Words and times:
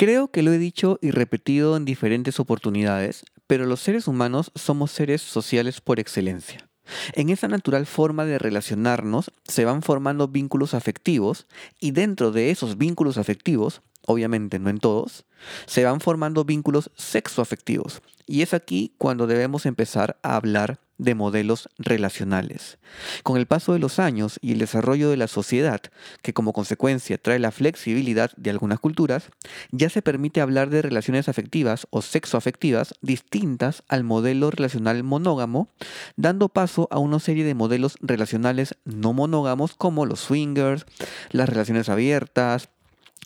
Creo 0.00 0.30
que 0.30 0.42
lo 0.42 0.50
he 0.50 0.56
dicho 0.56 0.98
y 1.02 1.10
repetido 1.10 1.76
en 1.76 1.84
diferentes 1.84 2.40
oportunidades, 2.40 3.22
pero 3.46 3.66
los 3.66 3.80
seres 3.80 4.08
humanos 4.08 4.50
somos 4.54 4.92
seres 4.92 5.20
sociales 5.20 5.82
por 5.82 6.00
excelencia. 6.00 6.70
En 7.12 7.28
esa 7.28 7.48
natural 7.48 7.84
forma 7.84 8.24
de 8.24 8.38
relacionarnos 8.38 9.30
se 9.44 9.66
van 9.66 9.82
formando 9.82 10.26
vínculos 10.26 10.72
afectivos 10.72 11.46
y 11.78 11.90
dentro 11.90 12.32
de 12.32 12.50
esos 12.50 12.78
vínculos 12.78 13.18
afectivos, 13.18 13.82
obviamente 14.06 14.58
no 14.58 14.70
en 14.70 14.78
todos, 14.78 15.26
se 15.66 15.84
van 15.84 16.00
formando 16.00 16.46
vínculos 16.46 16.90
sexoafectivos. 16.96 18.00
Y 18.26 18.40
es 18.40 18.54
aquí 18.54 18.94
cuando 18.96 19.26
debemos 19.26 19.66
empezar 19.66 20.18
a 20.22 20.36
hablar 20.36 20.80
de 21.00 21.14
modelos 21.14 21.68
relacionales. 21.78 22.78
Con 23.22 23.36
el 23.36 23.46
paso 23.46 23.72
de 23.72 23.78
los 23.78 23.98
años 23.98 24.38
y 24.42 24.52
el 24.52 24.58
desarrollo 24.58 25.10
de 25.10 25.16
la 25.16 25.28
sociedad, 25.28 25.80
que 26.22 26.34
como 26.34 26.52
consecuencia 26.52 27.18
trae 27.18 27.38
la 27.38 27.50
flexibilidad 27.50 28.30
de 28.36 28.50
algunas 28.50 28.80
culturas, 28.80 29.30
ya 29.70 29.88
se 29.88 30.02
permite 30.02 30.40
hablar 30.40 30.70
de 30.70 30.82
relaciones 30.82 31.28
afectivas 31.28 31.86
o 31.90 32.02
sexoafectivas 32.02 32.94
distintas 33.00 33.82
al 33.88 34.04
modelo 34.04 34.50
relacional 34.50 35.02
monógamo, 35.02 35.68
dando 36.16 36.48
paso 36.48 36.86
a 36.90 36.98
una 36.98 37.18
serie 37.18 37.44
de 37.44 37.54
modelos 37.54 37.96
relacionales 38.00 38.76
no 38.84 39.12
monógamos 39.12 39.74
como 39.74 40.04
los 40.06 40.20
swingers, 40.20 40.84
las 41.30 41.48
relaciones 41.48 41.88
abiertas, 41.88 42.68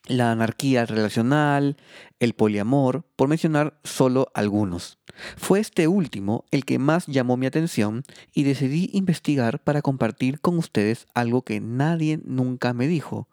la 0.06 0.30
anarquía 0.30 0.86
relacional, 0.86 1.76
el 2.20 2.34
poliamor, 2.34 3.06
por 3.16 3.28
mencionar 3.28 3.78
solo 3.84 4.28
algunos. 4.34 4.98
Fue 5.36 5.60
este 5.60 5.88
último 5.88 6.44
el 6.50 6.64
que 6.64 6.78
más 6.78 7.06
llamó 7.06 7.36
mi 7.36 7.46
atención 7.46 8.02
y 8.32 8.44
decidí 8.44 8.90
investigar 8.92 9.62
para 9.62 9.82
compartir 9.82 10.40
con 10.40 10.58
ustedes 10.58 11.06
algo 11.14 11.42
que 11.42 11.60
nadie 11.60 12.20
nunca 12.24 12.72
me 12.74 12.86
dijo. 12.86 13.28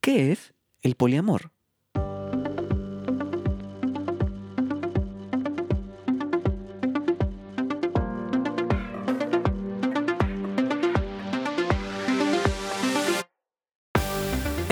¿Qué 0.00 0.32
es 0.32 0.54
el 0.82 0.94
poliamor? 0.94 1.53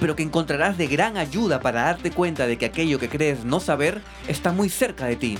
pero 0.00 0.16
que 0.16 0.22
encontrarás 0.22 0.78
de 0.78 0.86
gran 0.86 1.16
ayuda 1.16 1.60
para 1.60 1.82
darte 1.82 2.10
cuenta 2.10 2.46
de 2.46 2.58
que 2.58 2.64
aquello 2.64 2.98
que 2.98 3.08
crees 3.08 3.44
no 3.44 3.60
saber 3.60 4.00
está 4.26 4.50
muy 4.50 4.70
cerca 4.70 5.06
de 5.06 5.16
ti. 5.16 5.38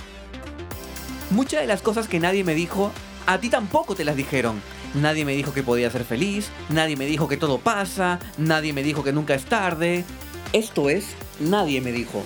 Muchas 1.30 1.62
de 1.62 1.66
las 1.66 1.82
cosas 1.82 2.06
que 2.06 2.20
nadie 2.20 2.44
me 2.44 2.54
dijo, 2.54 2.92
a 3.26 3.38
ti 3.38 3.48
tampoco 3.48 3.94
te 3.94 4.04
las 4.04 4.16
dijeron. 4.16 4.60
Nadie 4.94 5.24
me 5.24 5.34
dijo 5.36 5.54
que 5.54 5.62
podía 5.62 5.90
ser 5.90 6.04
feliz, 6.04 6.50
nadie 6.68 6.96
me 6.96 7.06
dijo 7.06 7.28
que 7.28 7.36
todo 7.36 7.58
pasa, 7.58 8.18
nadie 8.36 8.72
me 8.72 8.82
dijo 8.82 9.04
que 9.04 9.12
nunca 9.12 9.34
es 9.34 9.44
tarde. 9.44 10.04
Esto 10.52 10.90
es, 10.90 11.06
nadie 11.38 11.80
me 11.80 11.92
dijo. 11.92 12.24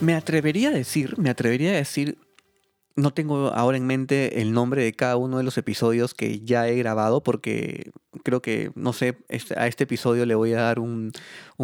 Me 0.00 0.14
atrevería 0.14 0.70
a 0.70 0.72
decir, 0.72 1.18
me 1.18 1.28
atrevería 1.28 1.70
a 1.72 1.74
decir 1.74 2.16
no 2.96 3.12
tengo 3.12 3.48
ahora 3.54 3.76
en 3.76 3.86
mente 3.86 4.40
el 4.40 4.52
nombre 4.52 4.82
de 4.82 4.92
cada 4.92 5.16
uno 5.16 5.38
de 5.38 5.44
los 5.44 5.56
episodios 5.58 6.14
que 6.14 6.40
ya 6.40 6.68
he 6.68 6.76
grabado 6.76 7.22
porque 7.22 7.92
creo 8.24 8.42
que, 8.42 8.72
no 8.74 8.92
sé, 8.92 9.18
este, 9.28 9.58
a 9.58 9.66
este 9.66 9.84
episodio 9.84 10.26
le 10.26 10.34
voy 10.34 10.52
a 10.52 10.62
dar 10.62 10.78
un, 10.78 11.12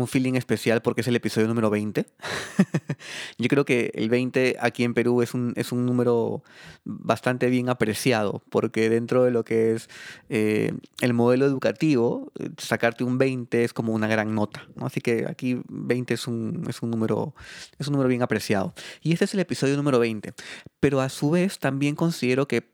feeling 0.07 0.35
especial 0.35 0.83
porque 0.83 1.01
es 1.01 1.09
el 1.09 1.17
episodio 1.17 1.49
número 1.49 1.71
20. 1.71 2.07
Yo 3.39 3.49
creo 3.49 3.65
que 3.65 3.91
el 3.95 4.11
20 4.11 4.57
aquí 4.61 4.85
en 4.85 4.93
Perú 4.93 5.23
es 5.23 5.33
un, 5.33 5.55
es 5.57 5.73
un 5.73 5.87
número 5.87 6.43
bastante 6.85 7.49
bien 7.49 7.71
apreciado 7.71 8.43
porque 8.51 8.91
dentro 8.91 9.25
de 9.25 9.31
lo 9.31 9.43
que 9.43 9.75
es 9.75 9.89
eh, 10.29 10.73
el 11.01 11.15
modelo 11.15 11.47
educativo, 11.47 12.31
sacarte 12.59 13.05
un 13.05 13.17
20 13.17 13.65
es 13.65 13.73
como 13.73 13.95
una 13.95 14.07
gran 14.07 14.35
nota. 14.35 14.69
Así 14.83 15.01
que 15.01 15.25
aquí 15.27 15.63
20 15.69 16.13
es 16.13 16.27
un, 16.27 16.67
es, 16.69 16.83
un 16.83 16.91
número, 16.91 17.35
es 17.79 17.87
un 17.89 17.93
número 17.93 18.09
bien 18.09 18.23
apreciado. 18.23 18.75
Y 19.01 19.15
este 19.15 19.25
es 19.25 19.33
el 19.33 19.41
episodio 19.41 19.77
número 19.77 19.99
20. 19.99 20.35
Pero 20.79 21.01
su 21.17 21.31
vez 21.31 21.59
también 21.59 21.97
considero 21.97 22.47
que 22.47 22.69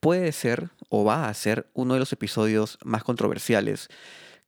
puede 0.00 0.32
ser 0.32 0.70
o 0.88 1.04
va 1.04 1.28
a 1.28 1.34
ser 1.34 1.70
uno 1.74 1.94
de 1.94 2.00
los 2.00 2.12
episodios 2.12 2.78
más 2.84 3.04
controversiales 3.04 3.88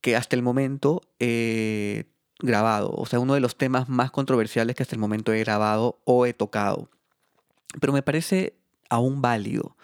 que 0.01 0.17
hasta 0.17 0.37
el 0.37 0.43
momento 0.43 1.01
he 1.19 2.07
grabado, 2.41 2.91
o 2.91 3.07
sea, 3.07 3.19
uno 3.19 3.35
de 3.35 3.41
los 3.41 3.57
temas 3.57 3.89
más 3.89 4.11
controversiales 4.11 4.77
que 4.77 4.83
hasta 4.83 4.95
el 4.95 5.01
momento 5.01 5.33
he 5.33 5.39
grabado 5.39 6.01
o 6.05 6.27
he 6.27 6.35
tocado. 6.35 6.91
Pero 7.81 7.93
me 7.93 8.03
parece 8.03 8.55
aún 8.91 9.23
válido. 9.23 9.77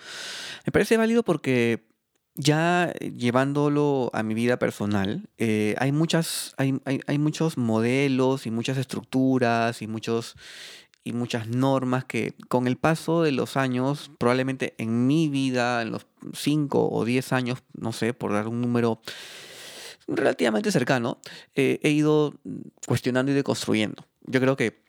Me 0.66 0.72
parece 0.72 0.96
válido 0.96 1.22
porque 1.22 1.86
ya 2.34 2.92
llevándolo 2.94 4.10
a 4.12 4.22
mi 4.22 4.34
vida 4.34 4.58
personal, 4.58 5.28
eh, 5.38 5.74
hay, 5.78 5.92
muchas, 5.92 6.54
hay, 6.56 6.78
hay, 6.84 7.18
muchos 7.18 7.58
modelos 7.58 8.46
y 8.46 8.50
muchas 8.50 8.76
estructuras 8.78 9.82
y 9.82 9.86
muchos 9.86 10.36
y 11.04 11.12
muchas 11.12 11.48
normas 11.48 12.04
que 12.04 12.34
con 12.48 12.66
el 12.66 12.76
paso 12.76 13.22
de 13.22 13.32
los 13.32 13.56
años, 13.56 14.10
probablemente 14.18 14.74
en 14.78 15.06
mi 15.06 15.28
vida, 15.28 15.82
en 15.82 15.90
los 15.90 16.06
5 16.32 16.90
o 16.90 17.04
10 17.04 17.32
años, 17.32 17.62
no 17.74 17.92
sé, 17.92 18.14
por 18.14 18.32
dar 18.32 18.48
un 18.48 18.60
número 18.60 19.00
relativamente 20.06 20.70
cercano, 20.72 21.18
eh, 21.54 21.80
he 21.82 21.90
ido 21.90 22.34
cuestionando 22.86 23.32
y 23.32 23.34
deconstruyendo. 23.34 24.04
Yo 24.22 24.40
creo 24.40 24.56
que 24.56 24.82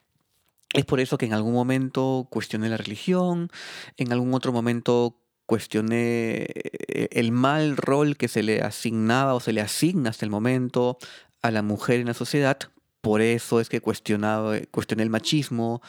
es 0.73 0.85
por 0.85 0.99
eso 0.99 1.17
que 1.17 1.25
en 1.25 1.33
algún 1.33 1.53
momento 1.53 2.27
cuestioné 2.29 2.69
la 2.69 2.77
religión, 2.77 3.49
en 3.97 4.11
algún 4.11 4.33
otro 4.33 4.51
momento 4.51 5.19
cuestioné 5.45 6.47
eh, 6.47 7.09
el 7.11 7.31
mal 7.31 7.77
rol 7.77 8.17
que 8.17 8.27
se 8.27 8.43
le 8.43 8.61
asignaba 8.61 9.35
o 9.35 9.39
se 9.39 9.53
le 9.53 9.61
asigna 9.61 10.09
hasta 10.09 10.25
el 10.25 10.31
momento 10.31 10.97
a 11.41 11.51
la 11.51 11.61
mujer 11.61 11.99
en 11.99 12.07
la 12.07 12.13
sociedad, 12.13 12.57
por 13.03 13.19
eso 13.19 13.59
es 13.59 13.67
que 13.67 13.81
cuestionaba, 13.81 14.57
cuestioné 14.71 15.03
el 15.03 15.09
machismo 15.09 15.81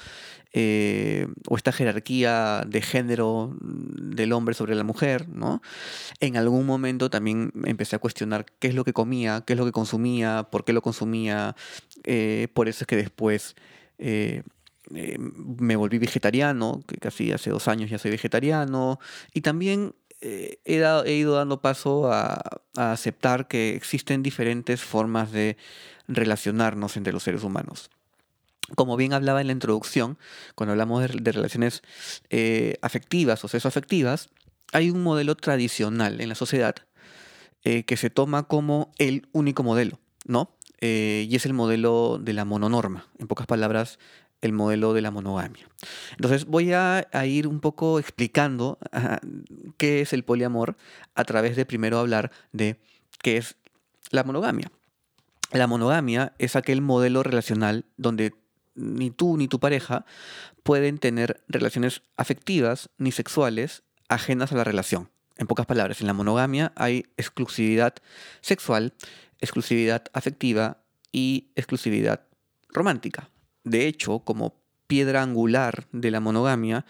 eh, 0.52 1.28
o 1.46 1.56
esta 1.56 1.70
jerarquía 1.70 2.64
de 2.66 2.82
género 2.82 3.56
del 3.60 4.32
hombre 4.32 4.56
sobre 4.56 4.74
la 4.74 4.82
mujer, 4.82 5.28
¿no? 5.28 5.62
En 6.18 6.36
algún 6.36 6.66
momento 6.66 7.10
también 7.10 7.52
empecé 7.66 7.94
a 7.94 8.00
cuestionar 8.00 8.46
qué 8.58 8.66
es 8.66 8.74
lo 8.74 8.82
que 8.82 8.92
comía, 8.92 9.44
qué 9.46 9.52
es 9.52 9.58
lo 9.60 9.64
que 9.64 9.70
consumía, 9.70 10.48
por 10.50 10.64
qué 10.64 10.72
lo 10.72 10.82
consumía. 10.82 11.54
Eh, 12.02 12.48
por 12.52 12.66
eso 12.68 12.82
es 12.82 12.88
que 12.88 12.96
después 12.96 13.54
eh, 13.98 14.42
me 14.90 15.76
volví 15.76 15.98
vegetariano, 15.98 16.82
que 16.84 16.96
casi 16.96 17.30
hace 17.30 17.50
dos 17.50 17.68
años 17.68 17.90
ya 17.90 17.98
soy 17.98 18.10
vegetariano. 18.10 18.98
Y 19.32 19.42
también 19.42 19.94
he, 20.24 21.14
ido 21.14 21.34
dando 21.34 21.60
paso 21.60 22.10
a 22.12 22.40
aceptar 22.74 23.46
que 23.46 23.76
existen 23.76 24.22
diferentes 24.22 24.82
formas 24.82 25.30
de 25.30 25.56
relacionarnos 26.08 26.96
entre 26.96 27.12
los 27.12 27.22
seres 27.22 27.44
humanos. 27.44 27.90
Como 28.76 28.96
bien 28.96 29.12
hablaba 29.12 29.40
en 29.40 29.48
la 29.48 29.52
introducción, 29.52 30.18
cuando 30.54 30.72
hablamos 30.72 31.02
de, 31.02 31.32
relaciones 31.32 31.82
eh, 32.30 32.76
afectivas 32.80 33.44
o 33.44 33.48
sexoafectivas, 33.48 34.30
hay 34.72 34.90
un 34.90 35.02
modelo 35.02 35.36
tradicional 35.36 36.20
en 36.20 36.30
la 36.30 36.34
sociedad 36.34 36.74
eh, 37.64 37.84
que 37.84 37.96
se 37.96 38.10
toma 38.10 38.44
como 38.44 38.92
el 38.98 39.28
único 39.32 39.62
modelo, 39.62 40.00
¿no? 40.26 40.50
Eh, 40.80 41.26
y 41.28 41.36
es 41.36 41.46
el 41.46 41.52
modelo 41.52 42.18
de 42.20 42.32
la 42.32 42.44
mononorma, 42.44 43.06
en 43.18 43.26
pocas 43.26 43.46
palabras, 43.46 43.98
el 44.44 44.52
modelo 44.52 44.92
de 44.92 45.00
la 45.00 45.10
monogamia. 45.10 45.66
Entonces 46.12 46.44
voy 46.44 46.72
a, 46.72 47.06
ir 47.24 47.48
un 47.48 47.60
poco 47.60 47.98
explicando 47.98 48.78
qué 49.78 50.02
es 50.02 50.12
el 50.12 50.22
poliamor 50.22 50.76
a 51.14 51.24
través 51.24 51.56
de 51.56 51.64
primero 51.64 51.98
hablar 51.98 52.30
de 52.52 52.78
qué 53.22 53.38
es 53.38 53.56
la 54.10 54.22
monogamia. 54.22 54.70
La 55.50 55.66
monogamia 55.66 56.34
es 56.38 56.56
aquel 56.56 56.82
modelo 56.82 57.22
relacional 57.22 57.86
donde 57.96 58.34
ni 58.74 59.10
tú 59.10 59.36
ni 59.36 59.48
tu 59.48 59.60
pareja 59.60 60.04
pueden 60.62 60.98
tener 60.98 61.42
relaciones 61.48 62.02
afectivas 62.16 62.90
ni 62.98 63.12
sexuales 63.12 63.82
ajenas 64.08 64.52
a 64.52 64.56
la 64.56 64.64
relación. 64.64 65.10
En 65.36 65.46
pocas 65.46 65.66
palabras, 65.66 66.00
en 66.00 66.06
la 66.06 66.12
monogamia 66.12 66.72
hay 66.76 67.06
exclusividad 67.16 67.94
sexual, 68.40 68.94
exclusividad 69.40 70.04
afectiva 70.12 70.82
y 71.12 71.50
exclusividad 71.56 72.26
romántica. 72.68 73.30
De 73.64 73.86
hecho, 73.86 74.20
como 74.20 74.54
piedra 74.86 75.22
angular 75.22 75.86
de 75.92 76.10
la 76.10 76.20
monogamia 76.20 76.84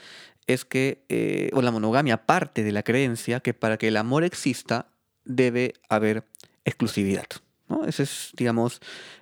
es 0.47 0.65
que, 0.65 1.05
eh, 1.09 1.50
o 1.55 1.62
la 1.62 1.71
monogamia 1.71 2.26
parte 2.26 2.62
de 2.62 2.73
la 2.73 2.82
creencia 2.82 3.41
que 3.41 3.55
para 3.55 3.79
que 3.79 3.88
el 3.88 3.97
amor 3.97 4.25
exista 4.25 4.88
debe 5.25 5.75
haber 5.88 6.25
exclusividad. 6.65 7.26
¿no? 7.69 7.85
Ese 7.87 8.03
es, 8.03 8.32
digamos, 8.37 8.81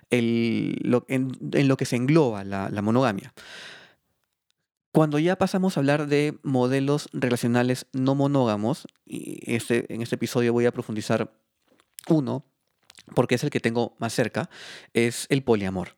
en, 0.09 0.75
lo 0.83 1.77
que 1.77 1.85
se 1.85 1.95
engloba 1.95 2.43
la, 2.43 2.69
la 2.69 2.81
monogamia. 2.81 3.33
Cuando 4.91 5.17
ya 5.17 5.37
pasamos 5.37 5.75
a 5.75 5.79
hablar 5.79 6.05
de 6.07 6.37
modelos 6.43 7.09
relacionales 7.13 7.87
no 7.93 8.13
monógamos, 8.13 8.87
y 9.05 9.39
este, 9.55 9.91
en 9.91 10.03
este 10.03 10.15
episodio 10.15 10.53
voy 10.53 10.67
a 10.67 10.71
profundizar 10.71 11.33
uno, 12.07 12.45
porque 13.15 13.35
es 13.35 13.43
el 13.43 13.49
que 13.49 13.59
tengo 13.59 13.95
más 13.97 14.13
cerca, 14.13 14.51
es 14.93 15.25
el 15.29 15.41
poliamor. 15.41 15.95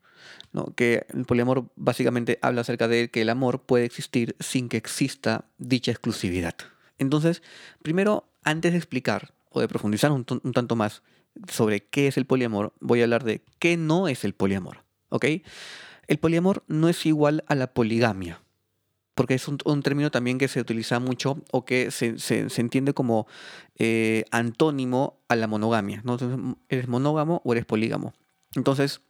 ¿No? 0.51 0.74
Que 0.75 1.06
el 1.13 1.25
poliamor 1.25 1.66
básicamente 1.75 2.39
habla 2.42 2.62
acerca 2.62 2.88
de 2.88 3.10
que 3.10 3.22
el 3.22 3.30
amor 3.30 3.62
puede 3.62 3.86
existir 3.86 4.36
sin 4.39 4.69
que 4.69 4.77
exista 4.77 5.45
dicha 5.57 5.92
exclusividad. 5.92 6.56
Entonces, 6.98 7.44
primero, 7.81 8.27
antes 8.44 8.72
de 8.72 8.77
explicar 8.77 9.33
o 9.50 9.62
de 9.62 9.68
profundizar 9.68 10.12
un, 10.12 10.25
tanto 10.25 10.75
más 10.75 11.04
sobre 11.51 11.86
qué 11.86 12.07
es 12.07 12.18
el 12.18 12.25
poliamor, 12.25 12.74
voy 12.80 13.01
a 13.01 13.04
hablar 13.04 13.24
de 13.24 13.44
qué 13.60 13.77
no 13.77 14.07
es 14.07 14.24
el 14.24 14.33
poliamor. 14.33 14.83
¿Ok? 15.10 15.25
El 16.07 16.18
poliamor 16.18 16.63
no 16.68 16.89
es 16.89 17.06
igual 17.06 17.44
a 17.48 17.56
la 17.56 17.74
poligamia 17.74 18.42
porque 19.16 19.33
es 19.33 19.48
un, 19.48 19.81
término 19.81 20.12
también 20.12 20.38
que 20.38 20.50
se 20.50 20.60
utiliza 20.60 21.00
mucho 21.00 21.42
o 21.51 21.63
que 21.63 21.89
se, 21.89 22.18
entiende 22.57 22.94
como 22.94 23.28
eh, 23.78 24.25
antónimo 24.30 25.21
a 25.30 25.38
la 25.38 25.48
monogamia. 25.48 26.01
¿no? 26.04 26.18
¿Eres 26.68 26.89
monógamo 26.89 27.42
o 27.45 27.54
eres 27.54 27.66
polígamo? 27.66 28.13
Entonces, 28.56 29.01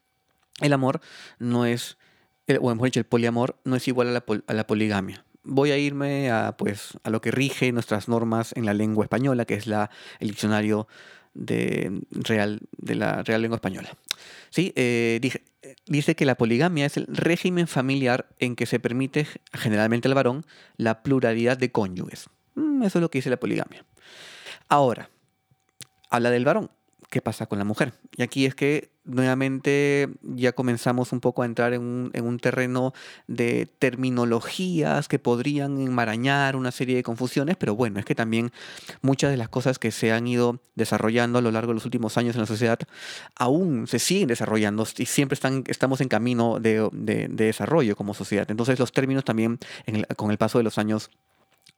el 0.62 0.74
amor 0.74 1.02
no 1.40 1.66
es, 1.66 1.98
o 2.48 2.70
mejor 2.70 2.88
dicho, 2.88 3.00
el 3.00 3.06
poliamor 3.06 3.58
no 3.64 3.76
es 3.76 3.88
igual 3.88 4.10
a 4.10 4.12
la, 4.12 4.24
a 4.48 4.54
la 4.54 4.68
poligamia 4.68 5.26
voy 5.46 5.72
a 5.72 5.78
irme 5.78 6.32
a, 6.32 6.58
pues, 6.58 6.98
a 7.04 7.10
lo 7.10 7.22
que 7.22 7.32
rige 7.32 7.72
nuestras 7.72 8.08
normas 8.08 8.52
en 8.56 8.66
la 8.66 8.74
lengua 8.74 9.06
española, 9.06 9.46
que 9.46 9.54
es 9.54 9.68
la, 9.68 9.90
el 10.20 10.30
diccionario 10.30 10.88
de, 11.34 12.02
real, 12.12 12.62
de 12.78 12.96
la 12.96 13.24
Real 13.24 13.42
Lengua 13.42 13.58
Española. 13.58 13.96
¿Sí? 14.50 14.74
Eh, 14.76 15.22
dice 15.86 16.16
que 16.16 16.26
la 16.26 16.36
poligamia 16.36 16.86
es 16.86 16.98
el 16.98 17.06
régimen 17.08 17.68
familiar 17.68 18.28
en 18.40 18.56
que 18.56 18.66
se 18.66 18.80
permite 18.80 19.28
generalmente 19.54 20.08
al 20.08 20.16
varón 20.16 20.46
la 20.78 21.04
pluralidad 21.04 21.58
de 21.58 21.72
cónyuges. 21.72 22.30
Mm, 22.56 22.84
eso 22.84 23.00
es 23.00 23.02
lo 23.02 23.12
que 23.12 23.20
dice 23.20 23.30
la 23.30 23.40
poligamia. 23.40 23.86
Ahora, 24.68 25.10
habla 26.10 26.32
del 26.32 26.46
varón 26.46 26.72
qué 27.10 27.22
pasa 27.22 27.46
con 27.46 27.60
la 27.60 27.66
mujer. 27.66 27.94
Y 28.18 28.24
aquí 28.24 28.46
es 28.46 28.56
que 28.56 28.90
nuevamente 29.06 30.10
ya 30.22 30.52
comenzamos 30.52 31.12
un 31.12 31.20
poco 31.20 31.44
a 31.44 31.46
entrar 31.46 31.74
en 31.74 32.12
un, 32.14 32.40
terreno 32.40 32.94
de 33.28 33.68
terminologías 33.80 35.08
que 35.08 35.20
podrían 35.20 35.80
enmarañar 35.80 36.56
una 36.56 36.72
serie 36.72 36.96
de 36.96 37.04
confusiones, 37.04 37.56
pero 37.56 37.76
bueno, 37.76 38.00
es 38.00 38.06
que 38.06 38.16
también 38.16 38.52
muchas 39.02 39.32
de 39.32 39.38
las 39.38 39.50
cosas 39.50 39.80
que 39.80 39.92
se 39.92 40.12
han 40.12 40.28
ido 40.28 40.60
desarrollando 40.76 41.40
a 41.40 41.42
lo 41.42 41.52
largo 41.52 41.70
de 41.70 41.76
los 41.76 41.86
últimos 41.86 42.18
años 42.18 42.36
en 42.36 42.42
la 42.42 42.48
sociedad 42.48 42.80
aún 43.36 43.88
se 43.88 44.00
siguen 44.00 44.28
desarrollando 44.28 44.86
y 44.98 45.06
siempre 45.06 45.36
están, 45.36 45.64
estamos 45.68 46.02
en 46.02 46.10
camino 46.10 46.60
de, 46.60 46.90
desarrollo 47.30 47.96
como 47.96 48.14
sociedad. 48.14 48.50
Entonces 48.50 48.80
los 48.80 48.92
términos 48.92 49.24
también 49.24 49.60
con 50.16 50.32
el 50.32 50.38
paso 50.38 50.58
de 50.58 50.64
los 50.64 50.78
años 50.78 51.10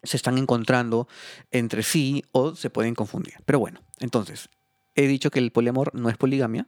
se 0.04 0.18
están 0.18 0.38
encontrando 0.38 1.08
entre 1.52 1.84
sí 1.84 2.24
o 2.32 2.56
se 2.56 2.70
pueden 2.70 2.96
confundir. 2.96 3.36
Pero 3.46 3.60
bueno, 3.60 3.82
entonces, 4.00 4.50
he 4.98 5.08
dicho 5.08 5.32
que 5.32 5.40
el 5.40 5.52
poliamor 5.52 5.96
no 5.96 6.10
es 6.10 6.18
poligamia, 6.18 6.68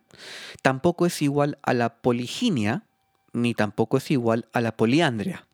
tampoco 0.61 1.05
es 1.05 1.21
igual 1.21 1.57
a 1.63 1.73
la 1.73 2.01
poliginia, 2.01 2.85
ni 3.33 3.53
tampoco 3.53 3.97
es 3.97 4.09
igual 4.11 4.47
a 4.53 4.61
la 4.61 4.77
poliandria. 4.77 5.47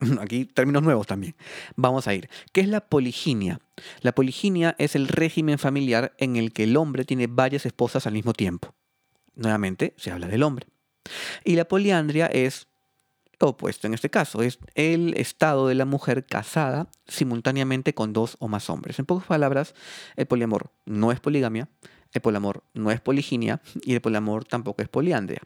Aquí 0.20 0.44
términos 0.44 0.82
nuevos 0.82 1.06
también. 1.06 1.34
Vamos 1.76 2.06
a 2.08 2.14
ir. 2.14 2.28
¿Qué 2.52 2.60
es 2.60 2.68
la 2.68 2.80
poliginia? 2.80 3.60
La 4.02 4.12
poliginia 4.12 4.74
es 4.78 4.96
el 4.96 5.08
régimen 5.08 5.58
familiar 5.58 6.12
en 6.18 6.36
el 6.36 6.52
que 6.52 6.64
el 6.64 6.76
hombre 6.76 7.04
tiene 7.04 7.28
varias 7.28 7.64
esposas 7.64 8.06
al 8.06 8.12
mismo 8.12 8.32
tiempo. 8.32 8.74
Nuevamente, 9.34 9.94
se 9.96 10.10
habla 10.10 10.26
del 10.26 10.42
hombre. 10.42 10.66
Y 11.44 11.54
la 11.54 11.66
poliandria 11.66 12.26
es 12.26 12.66
opuesto 13.46 13.86
en 13.86 13.94
este 13.94 14.10
caso, 14.10 14.42
es 14.42 14.58
el 14.74 15.14
estado 15.16 15.68
de 15.68 15.76
la 15.76 15.84
mujer 15.84 16.26
casada 16.26 16.88
simultáneamente 17.06 17.94
con 17.94 18.12
dos 18.12 18.36
o 18.40 18.48
más 18.48 18.68
hombres. 18.68 18.98
En 18.98 19.06
pocas 19.06 19.28
palabras, 19.28 19.74
el 20.16 20.26
poliamor 20.26 20.72
no 20.86 21.12
es 21.12 21.20
poligamia, 21.20 21.68
el 22.12 22.20
poliamor 22.20 22.64
no 22.74 22.90
es 22.90 23.00
poliginia 23.00 23.60
y 23.82 23.94
el 23.94 24.00
poliamor 24.00 24.44
tampoco 24.44 24.82
es 24.82 24.88
poliandria. 24.88 25.40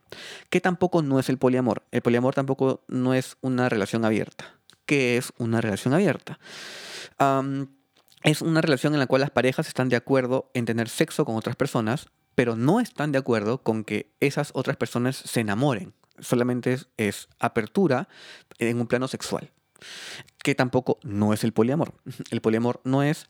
¿Qué 0.49 0.61
tampoco 0.61 1.03
no 1.03 1.19
es 1.19 1.29
el 1.29 1.39
poliamor? 1.39 1.83
El 1.91 2.03
poliamor 2.03 2.35
tampoco 2.35 2.85
no 2.89 3.15
es 3.15 3.37
una 3.41 3.69
relación 3.69 4.05
abierta. 4.05 4.59
¿Qué 4.87 5.17
es 5.17 5.33
una 5.39 5.61
relación 5.61 5.95
abierta? 5.95 6.39
es 8.25 8.43
una 8.43 8.61
relación 8.61 8.95
en 8.95 9.01
la 9.01 9.07
cual 9.07 9.21
las 9.21 9.31
parejas 9.31 9.69
están 9.69 9.89
de 9.89 9.97
acuerdo 9.97 10.51
en 10.55 10.65
tener 10.65 10.89
sexo 10.89 11.25
con 11.25 11.37
otras 11.37 11.55
personas, 11.55 12.09
pero 12.35 12.57
no 12.57 12.81
están 12.81 13.13
de 13.13 13.19
acuerdo 13.19 13.63
con 13.63 13.85
que 13.85 14.13
esas 14.21 14.51
otras 14.55 14.77
personas 14.77 15.17
se 15.17 15.41
enamoren. 15.41 15.93
Solamente 16.19 16.79
es, 16.97 17.29
apertura 17.39 18.09
en 18.59 18.81
un 18.81 18.87
plano 18.87 19.07
sexual. 19.09 19.51
Que 20.43 20.55
tampoco 20.55 20.99
no 21.03 21.33
es 21.33 21.45
el 21.45 21.53
poliamor. 21.53 21.95
El 22.31 22.41
poliamor 22.41 22.81
no 22.85 23.03
es 23.03 23.29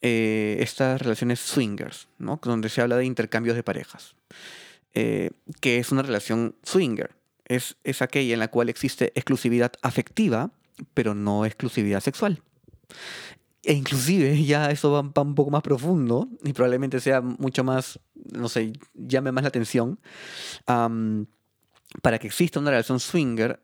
eh, 0.00 0.58
estas 0.60 1.02
relaciones 1.02 1.40
swingers, 1.40 2.08
¿no? 2.18 2.40
donde 2.42 2.68
se 2.68 2.80
habla 2.80 2.96
de 2.96 3.04
intercambios 3.04 3.56
de 3.56 3.62
parejas, 3.64 4.14
eh, 4.94 5.30
que 5.60 5.78
es 5.78 5.90
una 5.90 6.02
relación 6.02 6.54
swinger. 6.62 7.16
Es, 7.46 7.76
es 7.82 8.02
aquella 8.02 8.34
en 8.34 8.40
la 8.40 8.48
cual 8.48 8.68
existe 8.68 9.12
exclusividad 9.14 9.72
afectiva, 9.82 10.52
pero 10.94 11.14
no 11.14 11.44
exclusividad 11.44 12.00
sexual. 12.00 12.42
E 13.64 13.72
inclusive 13.72 14.44
ya 14.44 14.70
eso 14.70 14.92
va, 14.92 15.00
un 15.00 15.34
poco 15.34 15.50
más 15.50 15.62
profundo 15.62 16.28
y 16.44 16.52
probablemente 16.52 17.00
sea 17.00 17.20
mucho 17.20 17.64
más, 17.64 17.98
no 18.14 18.48
sé, 18.48 18.72
llame 18.94 19.32
más 19.32 19.42
la 19.42 19.48
atención. 19.48 19.98
para 20.64 22.18
que 22.18 22.26
exista 22.26 22.60
una 22.60 22.70
relación 22.70 23.00
swinger, 23.00 23.60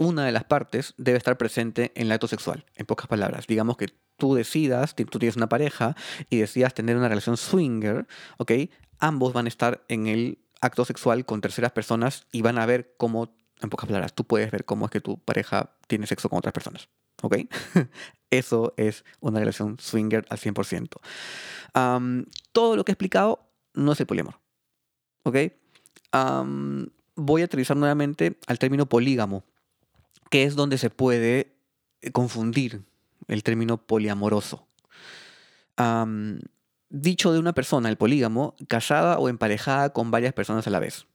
una 0.00 0.24
de 0.24 0.32
las 0.32 0.44
partes 0.44 0.94
debe 0.96 1.18
estar 1.18 1.36
presente 1.36 1.92
en 1.94 2.06
el 2.06 2.12
acto 2.12 2.26
sexual, 2.26 2.64
en 2.74 2.86
pocas 2.86 3.06
palabras. 3.06 3.46
Digamos 3.46 3.76
que 3.76 3.88
tú 4.16 4.34
decidas, 4.34 4.96
tú 4.96 5.18
tienes 5.18 5.36
una 5.36 5.50
pareja 5.50 5.94
y 6.30 6.38
decidas 6.38 6.72
tener 6.72 6.96
una 6.96 7.08
relación 7.08 7.36
swinger, 7.36 8.06
¿ok? 8.38 8.52
Ambos 8.98 9.34
van 9.34 9.44
a 9.44 9.48
estar 9.48 9.84
en 9.88 10.06
el 10.06 10.38
acto 10.62 10.86
sexual 10.86 11.26
con 11.26 11.42
terceras 11.42 11.72
personas 11.72 12.26
y 12.32 12.40
van 12.40 12.56
a 12.56 12.64
ver 12.64 12.94
cómo, 12.96 13.36
en 13.60 13.68
pocas 13.68 13.88
palabras, 13.88 14.14
tú 14.14 14.24
puedes 14.24 14.50
ver 14.50 14.64
cómo 14.64 14.86
es 14.86 14.90
que 14.90 15.02
tu 15.02 15.18
pareja 15.18 15.76
tiene 15.86 16.06
sexo 16.06 16.30
con 16.30 16.38
otras 16.38 16.54
personas, 16.54 16.88
¿ok? 17.20 17.36
Eso 18.30 18.72
es 18.78 19.04
una 19.20 19.40
relación 19.40 19.78
swinger 19.78 20.24
al 20.30 20.38
100%. 20.38 20.96
todo 22.52 22.76
lo 22.76 22.84
que 22.86 22.92
he 22.92 22.94
explicado 22.94 23.50
no 23.74 23.92
es 23.92 24.00
el 24.00 24.06
poliamor, 24.06 24.40
¿ok? 25.24 25.36
voy 27.16 27.42
a 27.42 27.44
utilizar 27.44 27.76
nuevamente 27.76 28.38
al 28.46 28.58
término 28.58 28.86
polígamo, 28.86 29.44
que 30.30 30.44
es 30.44 30.54
donde 30.56 30.78
se 30.78 30.90
puede 30.90 31.56
confundir 32.12 32.84
el 33.28 33.42
término 33.42 33.78
poliamoroso. 33.78 34.66
dicho 36.88 37.32
de 37.32 37.38
una 37.38 37.52
persona, 37.52 37.88
el 37.88 37.96
polígamo, 37.96 38.54
casada 38.68 39.18
o 39.18 39.28
emparejada 39.28 39.92
con 39.92 40.10
varias 40.10 40.32
personas 40.32 40.66
a 40.66 40.70
la 40.70 40.80
vez. 40.80 41.06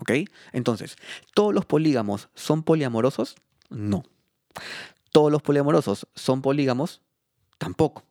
¿Ok? 0.00 0.10
Entonces, 0.52 0.96
¿todos 1.34 1.54
los 1.54 1.64
polígamos 1.66 2.28
son 2.34 2.62
poliamorosos? 2.62 3.36
No. 3.70 4.04
¿Todos 5.12 5.30
los 5.30 5.42
poliamorosos 5.42 6.08
son 6.14 6.42
polígamos? 6.42 7.00
Tampoco. 7.58 8.04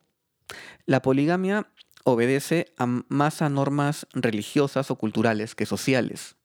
La 0.86 1.02
poligamia 1.02 1.68
obedece 2.04 2.74
más 3.08 3.42
a 3.42 3.48
normas 3.48 4.06
religiosas 4.12 4.90
o 4.90 4.96
culturales 4.96 5.54
que 5.54 5.66
sociales, 5.66 6.36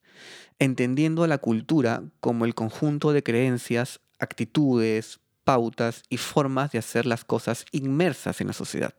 entendiendo 0.60 1.24
a 1.24 1.28
la 1.28 1.38
cultura 1.38 2.04
como 2.20 2.46
el 2.46 2.54
conjunto 2.54 3.13
de 3.13 3.24
creencias, 3.24 4.01
actitudes, 4.20 5.20
pautas 5.46 6.04
y 6.10 6.18
formas 6.18 6.72
de 6.72 6.80
hacer 6.80 7.06
las 7.06 7.25
cosas 7.25 7.66
inmersas 7.72 8.42
en 8.42 8.48
la 8.48 8.54
sociedad. 8.54 8.94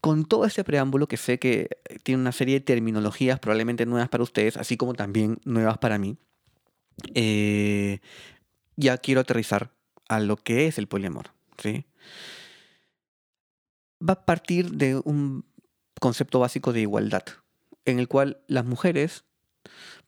Con 0.00 0.24
todo 0.24 0.46
este 0.46 0.64
preámbulo 0.64 1.06
que 1.06 1.16
sé 1.16 1.38
que 1.38 1.68
tiene 2.02 2.20
una 2.20 2.32
serie 2.32 2.54
de 2.54 2.60
terminologías 2.60 3.38
probablemente 3.38 3.84
nuevas 3.86 4.08
para 4.08 4.22
ustedes, 4.22 4.56
así 4.56 4.76
como 4.76 4.94
también 4.94 5.38
nuevas 5.44 5.78
para 5.78 5.98
mí, 5.98 6.16
eh, 7.14 8.00
ya 8.76 8.98
quiero 8.98 9.20
aterrizar 9.20 9.72
a 10.08 10.20
lo 10.20 10.36
que 10.36 10.66
es 10.66 10.78
el 10.78 10.88
poliamor. 10.88 11.30
¿sí? 11.58 11.84
Va 14.06 14.14
a 14.14 14.24
partir 14.24 14.72
de 14.72 14.96
un 15.04 15.44
concepto 16.00 16.40
básico 16.40 16.72
de 16.72 16.80
igualdad, 16.80 17.24
en 17.84 17.98
el 17.98 18.08
cual 18.08 18.40
las 18.46 18.64
mujeres 18.64 19.24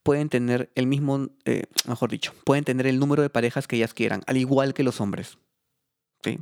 pueden 0.02 0.29
tener 0.29 0.71
el 0.75 0.87
mismo, 0.87 1.29
eh, 1.45 1.64
mejor 1.87 2.11
dicho, 2.11 2.33
pueden 2.45 2.64
tener 2.64 2.87
el 2.87 2.99
número 2.99 3.23
de 3.23 3.31
parejas 3.31 3.67
que 3.67 3.76
ellas 3.76 3.95
quieran, 3.95 4.23
al 4.26 4.37
igual 4.37 4.75
que 4.75 4.83
los 4.83 5.00
hombres. 5.00 5.38
¿sí? 6.23 6.38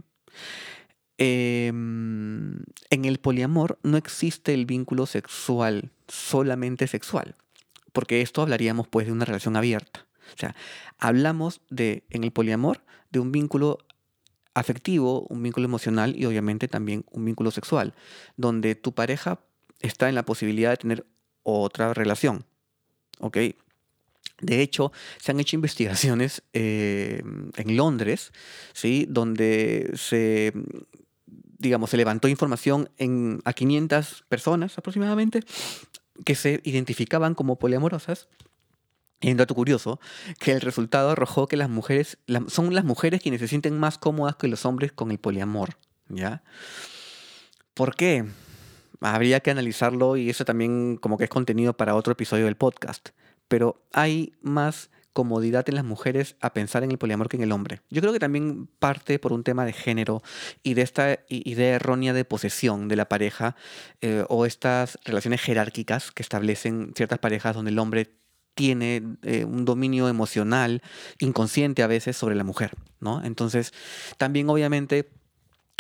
Em, 1.18 2.62
en 2.90 3.04
el 3.04 3.18
poliamor 3.18 3.78
no 3.82 3.96
existe 3.96 4.54
el 4.54 4.66
vínculo 4.66 5.06
sexual, 5.06 5.90
solamente 6.06 6.86
sexual, 6.86 7.34
porque 7.92 8.20
esto 8.20 8.42
hablaríamos 8.42 8.86
pues 8.86 9.06
de 9.06 9.12
una 9.12 9.24
relación 9.24 9.56
abierta. 9.56 10.06
O 10.34 10.38
sea, 10.38 10.54
hablamos 10.98 11.60
de, 11.70 12.04
en 12.10 12.22
el 12.22 12.30
poliamor, 12.30 12.82
de 13.10 13.18
un 13.18 13.32
vínculo 13.32 13.78
afectivo, 14.54 15.26
un 15.28 15.42
vínculo 15.42 15.64
emocional 15.66 16.14
y 16.16 16.24
obviamente 16.26 16.68
también 16.68 17.04
un 17.10 17.24
vínculo 17.24 17.50
sexual, 17.50 17.94
donde 18.36 18.74
tu 18.74 18.92
pareja 18.92 19.40
está 19.80 20.08
en 20.08 20.14
la 20.14 20.24
posibilidad 20.24 20.70
de 20.70 20.76
tener 20.76 21.06
otra 21.42 21.94
relación. 21.94 22.44
¿Ok? 23.20 23.38
De 24.40 24.62
hecho, 24.62 24.92
se 25.20 25.32
han 25.32 25.40
hecho 25.40 25.56
investigaciones 25.56 26.42
eh, 26.52 27.22
en 27.56 27.76
Londres, 27.76 28.32
¿sí? 28.72 29.06
donde 29.08 29.90
se, 29.94 30.52
digamos, 31.58 31.90
se 31.90 31.96
levantó 31.96 32.28
información 32.28 32.88
en, 32.98 33.40
a 33.44 33.52
500 33.52 34.24
personas 34.28 34.78
aproximadamente 34.78 35.40
que 36.24 36.34
se 36.34 36.60
identificaban 36.64 37.34
como 37.34 37.58
poliamorosas. 37.58 38.28
Y 39.20 39.32
un 39.32 39.36
dato 39.36 39.56
curioso, 39.56 39.98
que 40.38 40.52
el 40.52 40.60
resultado 40.60 41.10
arrojó 41.10 41.48
que 41.48 41.56
las 41.56 41.68
mujeres, 41.68 42.18
son 42.46 42.72
las 42.72 42.84
mujeres 42.84 43.20
quienes 43.20 43.40
se 43.40 43.48
sienten 43.48 43.76
más 43.76 43.98
cómodas 43.98 44.36
que 44.36 44.46
los 44.46 44.64
hombres 44.64 44.92
con 44.92 45.10
el 45.10 45.18
poliamor, 45.18 45.76
¿ya? 46.08 46.44
¿Por 47.74 47.96
qué? 47.96 48.24
Habría 49.00 49.40
que 49.40 49.50
analizarlo 49.50 50.16
y 50.16 50.30
eso 50.30 50.44
también 50.44 50.96
como 50.96 51.18
que 51.18 51.24
es 51.24 51.30
contenido 51.30 51.76
para 51.76 51.94
otro 51.94 52.12
episodio 52.12 52.46
del 52.46 52.56
podcast 52.56 53.10
pero 53.48 53.82
hay 53.92 54.34
más 54.42 54.90
comodidad 55.12 55.68
en 55.68 55.74
las 55.74 55.84
mujeres 55.84 56.36
a 56.40 56.52
pensar 56.52 56.84
en 56.84 56.92
el 56.92 56.98
poliamor 56.98 57.28
que 57.28 57.36
en 57.36 57.42
el 57.42 57.50
hombre. 57.50 57.80
Yo 57.90 58.00
creo 58.00 58.12
que 58.12 58.20
también 58.20 58.68
parte 58.78 59.18
por 59.18 59.32
un 59.32 59.42
tema 59.42 59.64
de 59.64 59.72
género 59.72 60.22
y 60.62 60.74
de 60.74 60.82
esta 60.82 61.18
idea 61.28 61.74
errónea 61.74 62.12
de 62.12 62.24
posesión 62.24 62.86
de 62.86 62.94
la 62.94 63.08
pareja 63.08 63.56
eh, 64.00 64.24
o 64.28 64.46
estas 64.46 64.98
relaciones 65.04 65.40
jerárquicas 65.40 66.12
que 66.12 66.22
establecen 66.22 66.92
ciertas 66.94 67.18
parejas 67.18 67.56
donde 67.56 67.72
el 67.72 67.78
hombre 67.80 68.12
tiene 68.54 69.02
eh, 69.22 69.44
un 69.44 69.64
dominio 69.64 70.08
emocional 70.08 70.82
inconsciente 71.18 71.82
a 71.82 71.86
veces 71.88 72.16
sobre 72.16 72.34
la 72.34 72.44
mujer, 72.44 72.76
¿no? 73.00 73.24
Entonces, 73.24 73.72
también 74.18 74.48
obviamente 74.50 75.10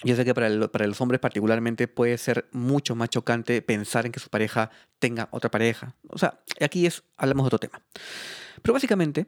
yo 0.04 0.14
sé 0.14 0.24
que 0.24 0.34
para, 0.34 0.68
para, 0.68 0.86
los 0.86 1.00
hombres 1.00 1.20
particularmente 1.20 1.88
puede 1.88 2.18
ser 2.18 2.48
mucho 2.52 2.94
más 2.94 3.08
chocante 3.08 3.62
pensar 3.62 4.06
en 4.06 4.12
que 4.12 4.20
su 4.20 4.30
pareja 4.30 4.70
tenga 4.98 5.28
otra 5.32 5.50
pareja. 5.50 5.94
O 6.08 6.18
sea, 6.18 6.40
aquí 6.60 6.86
es, 6.86 7.02
hablamos 7.16 7.44
de 7.44 7.46
otro 7.48 7.58
tema. 7.58 7.82
Pero 8.62 8.74
básicamente, 8.74 9.26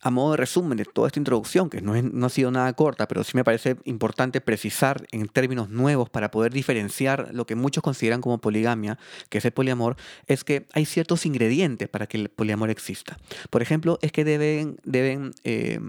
a 0.00 0.10
modo 0.10 0.32
de 0.32 0.36
resumen 0.36 0.76
de 0.76 0.84
toda 0.84 1.08
esta 1.08 1.18
introducción, 1.18 1.70
que 1.70 1.80
no, 1.80 2.00
no 2.00 2.26
ha 2.26 2.28
sido 2.28 2.50
nada 2.50 2.72
corta, 2.72 3.06
pero 3.08 3.24
sí 3.24 3.32
me 3.36 3.44
parece 3.44 3.76
importante 3.84 4.40
precisar 4.40 5.06
en 5.10 5.26
términos 5.26 5.70
nuevos 5.70 6.10
para 6.10 6.30
poder 6.30 6.52
diferenciar 6.52 7.30
lo 7.32 7.46
que 7.46 7.54
muchos 7.54 7.82
consideran 7.82 8.20
como 8.20 8.40
poligamia, 8.40 8.98
que 9.28 9.38
es 9.38 9.44
el 9.44 9.52
poliamor, 9.52 9.96
es 10.26 10.44
que 10.44 10.66
hay 10.72 10.86
ciertos 10.86 11.24
ingredientes 11.26 11.88
para 11.88 12.06
que 12.06 12.16
el 12.16 12.28
poliamor 12.28 12.70
exista. 12.70 13.18
Por 13.50 13.62
ejemplo, 13.62 13.98
es 14.02 14.12
que 14.12 14.24
deben, 14.24 14.76
deben, 14.84 15.32
eh, 15.44 15.80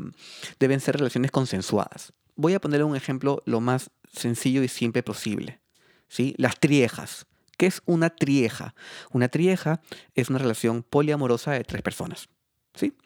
deben 0.59 0.79
ser 0.79 0.97
relaciones 0.97 1.31
consensuadas. 1.31 2.13
Voy 2.35 2.53
a 2.53 2.61
poner 2.61 2.83
un 2.83 2.95
ejemplo 2.95 3.41
lo 3.45 3.61
más 3.61 3.91
sencillo 4.11 4.63
y 4.63 4.67
simple 4.67 5.03
posible. 5.03 5.61
¿sí? 6.07 6.33
Las 6.37 6.59
triejas. 6.59 7.25
¿Qué 7.57 7.67
es 7.67 7.81
una 7.85 8.09
trieja? 8.09 8.73
Una 9.11 9.29
trieja 9.29 9.81
es 10.15 10.29
una 10.29 10.39
relación 10.39 10.83
poliamorosa 10.83 11.51
de 11.51 11.63
tres 11.63 11.81
personas. 11.81 12.29
¿sí? 12.73 12.97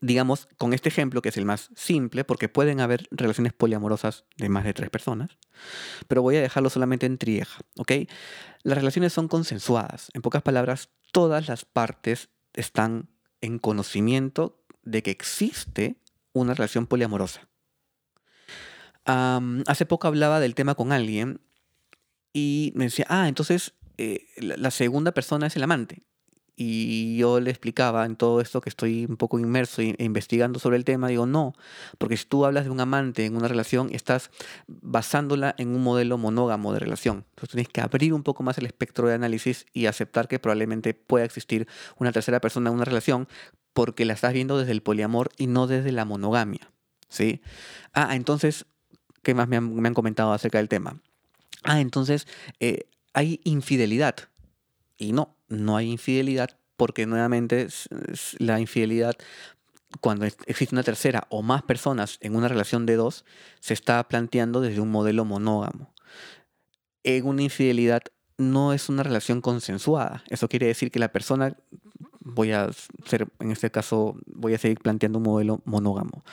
Digamos, 0.00 0.48
con 0.58 0.72
este 0.72 0.88
ejemplo, 0.88 1.22
que 1.22 1.30
es 1.30 1.36
el 1.36 1.44
más 1.44 1.70
simple, 1.74 2.24
porque 2.24 2.48
pueden 2.48 2.80
haber 2.80 3.08
relaciones 3.10 3.52
poliamorosas 3.52 4.24
de 4.36 4.48
más 4.48 4.64
de 4.64 4.74
tres 4.74 4.90
personas, 4.90 5.38
pero 6.06 6.22
voy 6.22 6.36
a 6.36 6.40
dejarlo 6.40 6.70
solamente 6.70 7.06
en 7.06 7.18
trieja. 7.18 7.60
¿ok? 7.76 7.92
Las 8.62 8.78
relaciones 8.78 9.12
son 9.12 9.26
consensuadas. 9.26 10.10
En 10.14 10.22
pocas 10.22 10.42
palabras, 10.42 10.90
todas 11.10 11.48
las 11.48 11.64
partes 11.64 12.28
están 12.54 13.08
en 13.40 13.58
conocimiento 13.58 14.62
de 14.82 15.02
que 15.02 15.10
existe 15.10 15.96
una 16.32 16.54
relación 16.54 16.86
poliamorosa 16.86 17.48
hace 19.08 19.86
poco 19.86 20.06
hablaba 20.06 20.40
del 20.40 20.54
tema 20.54 20.74
con 20.74 20.92
alguien 20.92 21.40
y 22.32 22.72
me 22.74 22.84
decía, 22.84 23.06
ah, 23.08 23.28
entonces 23.28 23.74
eh, 23.96 24.26
la, 24.36 24.70
segunda 24.70 25.12
persona 25.12 25.46
es 25.46 25.56
el 25.56 25.62
amante. 25.62 26.02
Y 26.60 27.16
yo 27.16 27.38
le 27.38 27.50
explicaba 27.50 28.04
en 28.04 28.16
todo 28.16 28.40
esto 28.40 28.60
que 28.60 28.68
estoy 28.68 29.06
un 29.08 29.16
poco 29.16 29.38
inmerso 29.38 29.80
e 29.80 29.94
investigando 30.00 30.58
sobre 30.58 30.76
el 30.76 30.84
tema, 30.84 31.06
digo, 31.06 31.24
no, 31.24 31.54
porque 31.98 32.16
si 32.16 32.24
tú 32.24 32.44
hablas 32.44 32.64
de 32.64 32.70
un 32.70 32.80
amante 32.80 33.24
en 33.24 33.36
una 33.36 33.46
relación, 33.46 33.90
estás 33.92 34.32
basándola 34.66 35.54
en 35.56 35.68
un 35.68 35.84
modelo 35.84 36.18
monógamo 36.18 36.72
de 36.72 36.80
relación. 36.80 37.24
Entonces 37.30 37.50
tienes 37.50 37.68
que 37.68 37.80
abrir 37.80 38.12
un 38.12 38.24
poco 38.24 38.42
más 38.42 38.58
el 38.58 38.66
espectro 38.66 39.06
de 39.06 39.14
análisis 39.14 39.66
y 39.72 39.86
aceptar 39.86 40.26
que 40.26 40.40
probablemente 40.40 40.94
pueda 40.94 41.24
existir 41.24 41.68
una 41.96 42.10
tercera 42.10 42.40
persona 42.40 42.70
en 42.70 42.76
una 42.76 42.84
relación 42.84 43.28
porque 43.72 44.04
la 44.04 44.14
estás 44.14 44.32
viendo 44.32 44.58
desde 44.58 44.72
el 44.72 44.82
poliamor 44.82 45.30
y 45.38 45.46
no 45.46 45.68
desde 45.68 45.92
la 45.92 46.04
monogamia. 46.04 46.72
¿sí? 47.08 47.40
Ah, 47.92 48.16
entonces 48.16 48.66
¿Qué 49.22 49.34
más 49.34 49.48
me 49.48 49.56
han, 49.56 49.94
comentado 49.94 50.32
acerca 50.32 50.58
del 50.58 50.68
tema? 50.68 51.00
Ah, 51.64 51.80
entonces 51.80 52.26
eh, 52.60 52.84
hay 53.12 53.40
infidelidad. 53.44 54.16
Y 54.96 55.12
no, 55.12 55.36
no 55.48 55.76
hay 55.76 55.90
infidelidad 55.90 56.56
porque 56.76 57.06
nuevamente 57.06 57.66
la 58.38 58.60
infidelidad, 58.60 59.16
cuando 60.00 60.26
existe 60.26 60.74
una 60.74 60.84
tercera 60.84 61.26
o 61.28 61.42
más 61.42 61.62
personas 61.62 62.18
en 62.20 62.36
una 62.36 62.46
relación 62.46 62.86
de 62.86 62.94
dos, 62.94 63.24
se 63.60 63.74
está 63.74 64.06
planteando 64.06 64.60
desde 64.60 64.80
un 64.80 64.90
modelo 64.90 65.24
monógamo. 65.24 65.92
En 67.02 67.26
una 67.26 67.42
infidelidad 67.42 68.02
no 68.36 68.72
es 68.72 68.88
una 68.88 69.02
relación 69.02 69.40
consensuada. 69.40 70.22
Eso 70.28 70.48
quiere 70.48 70.68
decir 70.68 70.92
que 70.92 71.00
la 71.00 71.10
persona 71.10 71.56
voy 72.34 72.52
a 72.52 72.70
ser, 73.04 73.28
en 73.40 73.50
este 73.50 73.70
caso, 73.70 74.16
voy 74.26 74.54
a 74.54 74.58
seguir 74.58 74.78
planteando 74.78 75.18
un 75.18 75.24
modelo 75.24 75.60
monógamo. 75.64 76.24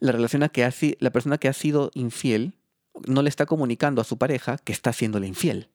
La, 0.00 0.12
relación 0.12 0.42
a 0.42 0.48
que 0.48 0.64
ha, 0.64 0.72
la 0.98 1.10
persona 1.10 1.38
que 1.38 1.48
ha 1.48 1.52
sido 1.52 1.90
infiel 1.94 2.54
no 3.06 3.22
le 3.22 3.28
está 3.28 3.46
comunicando 3.46 4.00
a 4.00 4.04
su 4.04 4.18
pareja 4.18 4.58
que 4.58 4.72
está 4.72 4.90
haciéndole 4.90 5.26
infiel. 5.26 5.68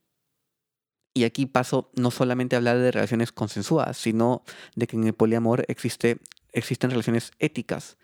Y 1.14 1.24
aquí 1.24 1.48
paso 1.48 1.90
no 1.96 2.12
solamente 2.12 2.56
a 2.56 2.60
hablar 2.60 2.78
de 2.78 2.92
relaciones 2.92 3.32
consensuadas, 3.32 3.98
sino 3.98 4.44
de 4.76 4.86
que 4.86 4.98
en 4.98 5.06
el 5.06 5.14
poliamor 5.14 5.66
existe, 5.68 6.20
existen 6.52 6.92
relaciones 6.92 7.32
éticas, 7.40 7.98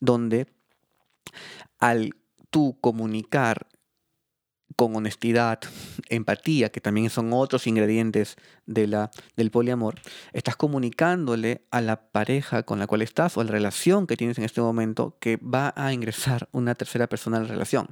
donde 0.00 0.46
al 1.78 2.14
tú 2.50 2.78
comunicar 2.80 3.66
con 4.80 4.96
honestidad, 4.96 5.60
empatía, 6.08 6.70
que 6.70 6.80
también 6.80 7.10
son 7.10 7.34
otros 7.34 7.66
ingredientes 7.66 8.36
de 8.64 8.86
la, 8.86 9.10
del 9.36 9.50
poliamor, 9.50 9.96
estás 10.32 10.56
comunicándole 10.56 11.66
a 11.70 11.82
la 11.82 12.00
pareja 12.10 12.62
con 12.62 12.78
la 12.78 12.86
cual 12.86 13.02
estás 13.02 13.36
o 13.36 13.42
a 13.42 13.44
la 13.44 13.50
relación 13.50 14.06
que 14.06 14.16
tienes 14.16 14.38
en 14.38 14.44
este 14.44 14.62
momento 14.62 15.18
que 15.20 15.36
va 15.36 15.74
a 15.76 15.92
ingresar 15.92 16.48
una 16.52 16.74
tercera 16.76 17.08
persona 17.08 17.36
a 17.36 17.40
la 17.40 17.48
relación. 17.48 17.88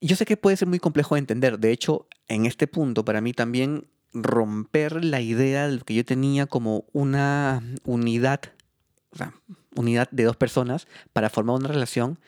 Yo 0.00 0.14
sé 0.14 0.24
que 0.24 0.36
puede 0.36 0.56
ser 0.56 0.68
muy 0.68 0.78
complejo 0.78 1.16
de 1.16 1.18
entender. 1.18 1.58
De 1.58 1.72
hecho, 1.72 2.06
en 2.28 2.46
este 2.46 2.68
punto, 2.68 3.04
para 3.04 3.20
mí 3.20 3.32
también 3.32 3.88
romper 4.14 5.04
la 5.04 5.20
idea 5.20 5.66
de 5.66 5.80
que 5.80 5.94
yo 5.94 6.04
tenía 6.04 6.46
como 6.46 6.84
una 6.92 7.60
unidad, 7.82 8.40
o 9.10 9.16
sea, 9.16 9.34
unidad 9.74 10.08
de 10.12 10.22
dos 10.22 10.36
personas 10.36 10.86
para 11.12 11.28
formar 11.28 11.56
una 11.56 11.66
relación, 11.66 12.20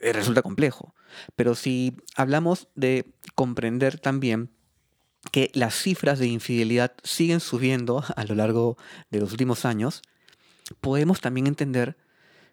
eh, 0.00 0.12
resulta 0.12 0.42
complejo. 0.42 0.94
Pero 1.36 1.54
si 1.54 1.96
hablamos 2.16 2.68
de 2.74 3.14
comprender 3.34 3.98
también 3.98 4.50
que 5.32 5.50
las 5.54 5.74
cifras 5.74 6.18
de 6.18 6.26
infidelidad 6.26 6.92
siguen 7.02 7.40
subiendo 7.40 8.04
a 8.16 8.24
lo 8.24 8.34
largo 8.34 8.76
de 9.10 9.20
los 9.20 9.32
últimos 9.32 9.64
años, 9.64 10.02
podemos 10.80 11.20
también 11.20 11.46
entender 11.46 11.96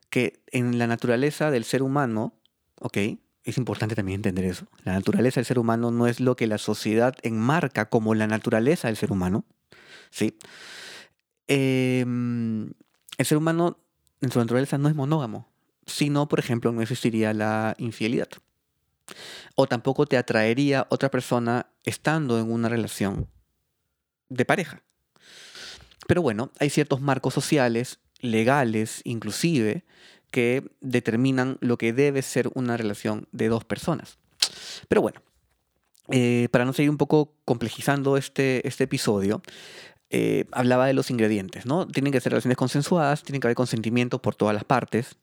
que 0.09 0.43
en 0.51 0.77
la 0.77 0.87
naturaleza 0.87 1.51
del 1.51 1.63
ser 1.63 1.83
humano, 1.83 2.33
¿ok? 2.79 2.97
Es 3.43 3.57
importante 3.57 3.95
también 3.95 4.17
entender 4.17 4.45
eso. 4.45 4.67
La 4.83 4.93
naturaleza 4.93 5.39
del 5.39 5.45
ser 5.45 5.57
humano 5.57 5.89
no 5.89 6.05
es 6.05 6.19
lo 6.19 6.35
que 6.35 6.47
la 6.47 6.57
sociedad 6.57 7.15
enmarca 7.23 7.89
como 7.89 8.13
la 8.13 8.27
naturaleza 8.27 8.87
del 8.87 8.97
ser 8.97 9.11
humano, 9.11 9.45
¿sí? 10.11 10.37
Em, 11.47 12.71
el 13.17 13.25
ser 13.25 13.37
humano 13.37 13.79
en 14.21 14.31
su 14.31 14.39
naturaleza 14.39 14.77
no 14.77 14.89
es 14.89 14.95
monógamo, 14.95 15.49
sino, 15.87 16.27
por 16.27 16.39
ejemplo, 16.39 16.71
no 16.71 16.81
existiría 16.81 17.33
la 17.33 17.75
infidelidad. 17.77 18.29
O 19.55 19.67
tampoco 19.67 20.05
te 20.05 20.17
atraería 20.17 20.87
otra 20.89 21.09
persona 21.09 21.67
estando 21.83 22.39
en 22.39 22.51
una 22.51 22.69
relación 22.69 23.27
de 24.29 24.45
pareja. 24.45 24.81
Pero 26.07 26.21
bueno, 26.21 26.51
hay 26.59 26.69
ciertos 26.69 27.01
marcos 27.01 27.33
sociales, 27.33 27.99
legales 28.19 29.01
inclusive, 29.03 29.83
que 30.31 30.63
determinan 30.79 31.57
lo 31.59 31.77
que 31.77 31.93
debe 31.93 32.21
ser 32.21 32.49
una 32.53 32.77
relación 32.77 33.27
de 33.31 33.49
dos 33.49 33.65
personas. 33.65 34.17
Pero 34.87 35.01
bueno, 35.01 35.21
eh, 36.09 36.47
para 36.51 36.65
no 36.65 36.73
seguir 36.73 36.89
un 36.89 36.97
poco 36.97 37.33
complejizando 37.45 38.17
este, 38.17 38.67
este 38.67 38.85
episodio, 38.85 39.41
eh, 40.09 40.45
hablaba 40.51 40.87
de 40.87 40.93
los 40.93 41.09
ingredientes, 41.09 41.65
¿no? 41.65 41.87
Tienen 41.87 42.11
que 42.11 42.19
ser 42.19 42.33
relaciones 42.33 42.57
consensuadas, 42.57 43.23
tienen 43.23 43.39
que 43.39 43.47
haber 43.47 43.55
consentimiento 43.55 44.21
por 44.21 44.35
todas 44.35 44.53
las 44.53 44.65
partes, 44.65 45.15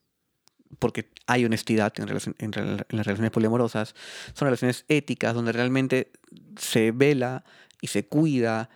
porque 0.78 1.10
hay 1.26 1.44
honestidad 1.44 1.92
en, 1.96 2.08
las 2.50 2.86
relaciones 2.90 3.30
poliamorosas, 3.30 3.94
son 4.34 4.46
relaciones 4.46 4.84
éticas 4.88 5.34
donde 5.34 5.52
realmente 5.52 6.12
se 6.56 6.92
vela 6.92 7.44
y 7.80 7.88
se 7.88 8.06
cuida 8.06 8.70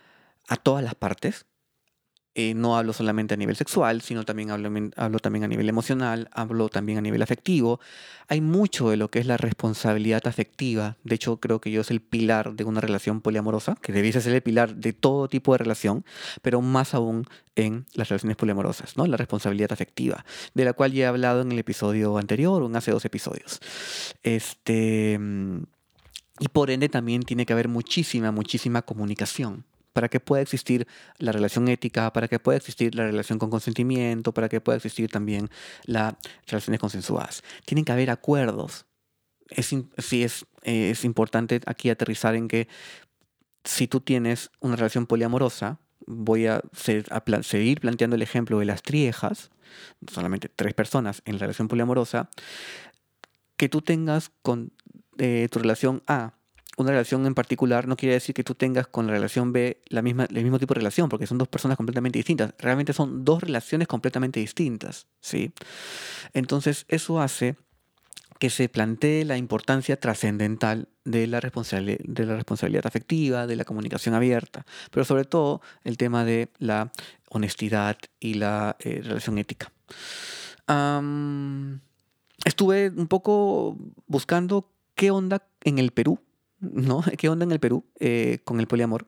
a 0.47 0.57
todas 0.57 0.83
las 0.83 0.95
partes. 0.95 1.45
Eh, 2.35 2.55
no 2.55 2.77
hablo 2.77 2.93
solamente 2.93 3.35
a 3.35 3.37
nivel 3.37 3.55
sexual, 3.55 4.01
sino 4.01 4.25
también 4.25 4.49
hablo, 4.49 4.71
hablo, 4.95 5.19
también 5.19 5.43
a 5.43 5.47
nivel 5.47 5.69
emocional, 5.69 6.29
hablo 6.31 6.67
también 6.67 6.97
a 6.97 7.01
nivel 7.01 7.21
afectivo. 7.21 7.79
Hay 8.27 8.41
mucho 8.41 8.89
de 8.89 8.97
lo 8.97 9.11
que 9.11 9.19
es 9.19 9.27
la 9.27 9.37
responsabilidad 9.37 10.25
afectiva. 10.25 10.97
De 11.03 11.13
hecho, 11.13 11.37
creo 11.37 11.61
que 11.61 11.69
yo 11.69 11.81
es 11.81 11.91
el 11.91 12.01
pilar 12.01 12.53
de 12.53 12.63
una 12.63 12.81
relación 12.81 13.21
poliamorosa, 13.21 13.75
que 13.81 13.93
debiese 13.93 14.19
ser 14.19 14.33
el 14.33 14.41
pilar 14.41 14.75
de 14.75 14.93
todo 14.93 15.27
tipo 15.27 15.51
de 15.51 15.59
relación, 15.59 16.05
pero 16.41 16.59
más 16.61 16.95
aún 16.95 17.27
en 17.55 17.85
las 17.93 18.09
relaciones 18.09 18.35
poliamorosas, 18.35 18.97
¿no? 18.97 19.05
La 19.05 19.17
responsabilidad 19.17 19.71
afectiva, 19.71 20.25
de 20.55 20.65
la 20.65 20.73
cual 20.73 20.91
ya 20.91 21.03
he 21.03 21.07
hablado 21.07 21.41
en 21.41 21.51
el 21.51 21.59
episodio 21.59 22.17
anterior 22.17 22.63
o 22.63 22.65
en 22.65 22.75
hace 22.75 22.89
dos 22.89 23.05
episodios. 23.05 23.59
Este, 24.23 25.19
y 26.39 26.47
por 26.47 26.71
ende 26.71 26.89
también 26.89 27.21
tiene 27.21 27.45
que 27.45 27.53
haber 27.53 27.67
muchísima, 27.67 28.31
muchísima 28.31 28.81
comunicación 28.81 29.65
para 29.93 30.09
que 30.09 30.19
pueda 30.19 30.41
existir 30.41 30.87
la 31.19 31.31
relación 31.31 31.67
ética, 31.67 32.11
para 32.11 32.27
que 32.27 32.39
pueda 32.39 32.57
existir 32.57 32.95
la 32.95 33.05
relación 33.05 33.39
con 33.39 33.49
consentimiento, 33.49 34.33
para 34.33 34.49
que 34.49 34.59
pueda 34.59 34.77
existir 34.77 35.09
también 35.09 35.49
las 35.85 36.15
relaciones 36.47 36.79
consensuadas. 36.79 37.43
Tienen 37.65 37.85
que 37.85 37.91
haber 37.91 38.09
acuerdos. 38.09 38.85
Es, 39.49 39.73
es, 39.97 40.45
es 40.63 41.05
importante 41.05 41.61
aquí 41.65 41.89
aterrizar 41.89 42.35
en 42.35 42.47
que 42.47 42.67
si 43.63 43.87
tú 43.87 44.01
tienes 44.01 44.49
una 44.59 44.75
relación 44.75 45.05
poliamorosa, 45.05 45.79
voy 46.05 46.47
a, 46.47 46.61
seguir 47.41 47.79
planteando 47.79 48.15
el 48.15 48.21
ejemplo 48.21 48.59
de 48.59 48.65
las 48.65 48.81
triejas, 48.81 49.51
solamente 50.11 50.49
tres 50.49 50.73
personas 50.73 51.21
en 51.25 51.35
la 51.35 51.41
relación 51.41 51.67
poliamorosa, 51.67 52.29
que 53.57 53.69
tú 53.69 53.81
tengas 53.81 54.31
con 54.41 54.73
eh, 55.17 55.47
tu 55.51 55.59
relación 55.59 56.03
A 56.07 56.33
una 56.77 56.91
relación 56.91 57.25
en 57.25 57.35
particular 57.35 57.87
no 57.87 57.95
quiere 57.95 58.13
decir 58.15 58.33
que 58.33 58.43
tú 58.43 58.55
tengas 58.55 58.87
con 58.87 59.07
la 59.07 59.13
relación 59.13 59.53
B 59.53 59.81
la 59.87 60.01
misma, 60.01 60.25
el 60.25 60.43
mismo 60.43 60.59
tipo 60.59 60.73
de 60.73 60.79
relación, 60.79 61.09
porque 61.09 61.27
son 61.27 61.37
dos 61.37 61.47
personas 61.47 61.77
completamente 61.77 62.19
distintas. 62.19 62.53
Realmente 62.57 62.93
son 62.93 63.23
dos 63.23 63.41
relaciones 63.41 63.87
completamente 63.87 64.39
distintas, 64.39 65.07
¿sí? 65.19 65.51
Entonces, 66.33 66.85
eso 66.87 67.21
hace 67.21 67.55
que 68.39 68.49
se 68.49 68.69
plantee 68.69 69.23
la 69.23 69.37
importancia 69.37 69.99
trascendental 69.99 70.89
de 71.05 71.27
la, 71.27 71.39
de 71.39 72.25
la 72.25 72.35
responsabilidad 72.35 72.87
afectiva, 72.87 73.47
de 73.47 73.55
la 73.55 73.65
comunicación 73.65 74.15
abierta, 74.15 74.65
pero 74.91 75.05
sobre 75.05 75.25
todo 75.25 75.61
el 75.83 75.97
tema 75.97 76.25
de 76.25 76.49
la 76.57 76.91
honestidad 77.29 77.97
y 78.19 78.35
la 78.35 78.75
eh, 78.79 79.01
relación 79.03 79.37
ética. 79.37 79.71
estuve 82.45 82.89
un 82.89 83.07
poco 83.07 83.77
buscando 84.07 84.69
qué 84.95 85.11
onda 85.11 85.47
en 85.63 85.79
el 85.79 85.91
Perú 85.91 86.19
¿no? 86.71 87.03
¿Qué 87.17 87.29
onda 87.29 87.45
en 87.45 87.51
el 87.51 87.59
Perú 87.59 87.85
eh, 87.99 88.39
con 88.43 88.59
el 88.59 88.67
poliamor? 88.67 89.07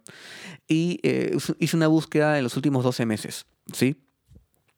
Y 0.68 1.00
eh, 1.04 1.38
hice 1.60 1.78
una 1.78 1.88
búsqueda 1.88 2.38
en 2.38 2.44
los 2.44 2.56
últimos 2.56 2.84
12 2.84 3.06
meses, 3.06 3.46
¿sí? 3.72 4.02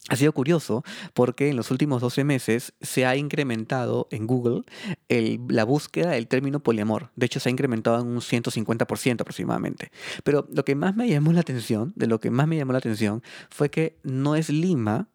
Ha 0.09 0.15
sido 0.15 0.31
curioso 0.31 0.83
porque 1.13 1.49
en 1.49 1.57
los 1.57 1.69
últimos 1.69 2.01
12 2.01 2.23
meses 2.23 2.73
se 2.79 3.05
ha 3.05 3.17
incrementado 3.17 4.07
en 4.09 4.25
Google 4.25 4.61
la 5.09 5.65
búsqueda 5.65 6.11
del 6.11 6.27
término 6.27 6.61
poliamor. 6.61 7.11
De 7.17 7.25
hecho, 7.25 7.41
se 7.41 7.49
ha 7.49 7.51
incrementado 7.51 7.99
en 7.99 8.07
un 8.07 8.21
150% 8.21 9.21
aproximadamente. 9.21 9.91
Pero 10.23 10.47
lo 10.49 10.63
que 10.63 10.75
más 10.75 10.95
me 10.95 11.09
llamó 11.09 11.33
la 11.33 11.41
atención, 11.41 11.91
de 11.97 12.07
lo 12.07 12.21
que 12.21 12.31
más 12.31 12.47
me 12.47 12.55
llamó 12.55 12.71
la 12.71 12.77
atención, 12.77 13.21
fue 13.49 13.69
que 13.69 13.99
no 14.03 14.37
es 14.37 14.49
Lima, 14.49 15.09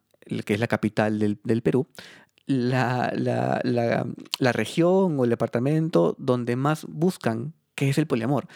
que 0.45 0.53
es 0.53 0.59
la 0.59 0.67
capital 0.67 1.17
del, 1.17 1.39
del 1.43 1.63
Perú, 1.63 1.87
la, 2.45 3.11
la, 3.15 3.61
la, 3.63 4.51
región 4.51 5.19
o 5.19 5.23
el 5.23 5.29
departamento 5.29 6.15
donde 6.17 6.55
más 6.55 6.85
buscan 6.87 7.53
qué 7.75 7.89
es 7.89 7.97
el 7.97 8.07
poliamor. 8.07 8.47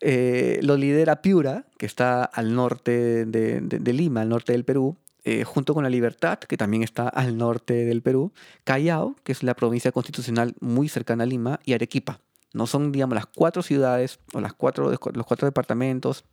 Eh, 0.00 0.58
lo 0.62 0.76
lidera 0.76 1.22
Piura, 1.22 1.66
que 1.78 1.86
está 1.86 2.24
al 2.24 2.54
norte 2.54 3.24
de, 3.24 3.92
Lima, 3.92 4.22
al 4.22 4.28
norte 4.28 4.52
del 4.52 4.64
Perú, 4.64 4.96
eh, 5.24 5.44
junto 5.44 5.74
con 5.74 5.84
La 5.84 5.90
Libertad, 5.90 6.38
que 6.40 6.56
también 6.56 6.82
está 6.82 7.08
al 7.08 7.36
norte 7.36 7.84
del 7.84 8.02
Perú, 8.02 8.32
Callao, 8.64 9.14
que 9.22 9.32
es 9.32 9.42
la 9.42 9.54
provincia 9.54 9.92
constitucional 9.92 10.54
muy 10.60 10.88
cercana 10.88 11.24
a 11.24 11.26
Lima, 11.26 11.60
y 11.64 11.74
Arequipa. 11.74 12.20
No 12.54 12.66
son, 12.66 12.92
digamos, 12.92 13.14
las 13.14 13.26
cuatro 13.26 13.62
ciudades 13.62 14.18
o 14.34 14.40
las 14.40 14.52
cuatro, 14.52 14.90
los 14.90 15.26
cuatro 15.26 15.46
departamentos 15.46 16.24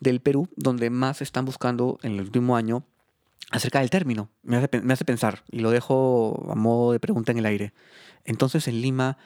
del 0.00 0.20
Perú 0.20 0.48
donde 0.56 0.90
más 0.90 1.22
están 1.22 1.44
buscando 1.44 1.98
en 2.02 2.12
el 2.12 2.22
último 2.22 2.56
año 2.56 2.84
acerca 3.50 3.80
del 3.80 3.90
término. 3.90 4.30
Me 4.42 4.56
hace, 4.56 5.04
pensar 5.04 5.44
y 5.50 5.60
lo 5.60 5.70
dejo 5.70 6.48
a 6.50 6.54
modo 6.54 6.92
de 6.92 7.00
pregunta 7.00 7.32
en 7.32 7.38
el 7.38 7.46
aire. 7.46 7.72
Entonces 8.24 8.68
en 8.68 8.80
Lima 8.80 9.18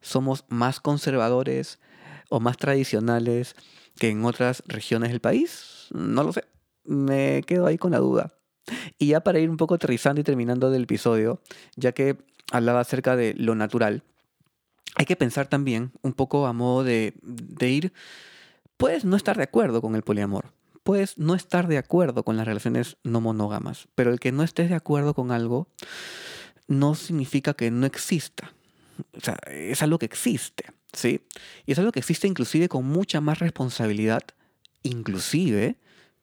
somos 0.00 0.44
más 0.48 0.80
conservadores 0.80 1.80
o 2.28 2.40
más 2.40 2.56
tradicionales 2.56 3.56
que 3.98 4.10
en 4.10 4.24
otras 4.24 4.62
regiones 4.66 5.10
del 5.10 5.20
país. 5.20 5.88
No 5.92 6.22
lo 6.22 6.32
sé. 6.32 6.44
Me 6.84 7.42
quedo 7.46 7.66
ahí 7.66 7.78
con 7.78 7.92
la 7.92 7.98
duda. 7.98 8.34
Y 8.98 9.08
ya 9.08 9.20
para 9.20 9.40
ir 9.40 9.50
un 9.50 9.56
poco 9.56 9.74
aterrizando 9.74 10.20
y 10.20 10.24
terminando 10.24 10.70
del 10.70 10.84
episodio, 10.84 11.40
ya 11.76 11.92
que 11.92 12.16
hablaba 12.52 12.80
acerca 12.80 13.16
de 13.16 13.34
lo 13.34 13.54
natural, 13.54 14.04
hay 14.94 15.04
que 15.04 15.16
pensar 15.16 15.48
también 15.48 15.92
un 16.02 16.12
poco 16.12 16.46
a 16.46 16.52
modo 16.52 16.84
de, 16.84 17.14
de 17.22 17.70
ir, 17.70 17.92
puedes 18.76 19.04
no 19.04 19.16
estar 19.16 19.36
de 19.36 19.44
acuerdo 19.44 19.80
con 19.80 19.96
el 19.96 20.02
poliamor, 20.02 20.52
puedes 20.82 21.18
no 21.18 21.34
estar 21.34 21.68
de 21.68 21.78
acuerdo 21.78 22.24
con 22.24 22.36
las 22.36 22.46
relaciones 22.46 22.96
no 23.04 23.20
monógamas, 23.20 23.88
pero 23.94 24.10
el 24.10 24.20
que 24.20 24.32
no 24.32 24.42
estés 24.42 24.68
de 24.68 24.74
acuerdo 24.74 25.14
con 25.14 25.30
algo 25.30 25.68
no 26.68 26.94
significa 26.94 27.54
que 27.54 27.70
no 27.70 27.86
exista. 27.86 28.52
O 29.16 29.20
sea, 29.20 29.36
es 29.46 29.82
algo 29.82 29.98
que 29.98 30.06
existe, 30.06 30.64
¿sí? 30.92 31.22
Y 31.66 31.72
es 31.72 31.78
algo 31.78 31.92
que 31.92 32.00
existe 32.00 32.26
inclusive 32.26 32.68
con 32.68 32.84
mucha 32.84 33.20
más 33.20 33.38
responsabilidad, 33.38 34.22
inclusive 34.82 35.76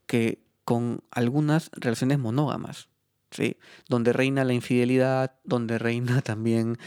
que 0.06 0.42
con 0.64 1.04
algunas 1.12 1.72
relaciones 1.74 2.20
monógamas, 2.20 2.90
¿sí? 3.32 3.58
Donde 3.88 4.14
reina 4.14 4.44
la 4.44 4.54
infidelidad, 4.54 5.34
donde 5.44 5.80
reina 5.80 6.22
también 6.22 6.78